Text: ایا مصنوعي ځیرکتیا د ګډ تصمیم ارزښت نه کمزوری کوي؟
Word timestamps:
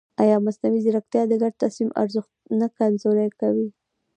ایا 0.23 0.35
مصنوعي 0.45 0.79
ځیرکتیا 0.85 1.21
د 1.27 1.33
ګډ 1.41 1.53
تصمیم 1.63 1.91
ارزښت 2.01 2.31
نه 2.59 2.67
کمزوری 2.77 3.29
کوي؟ 3.39 3.67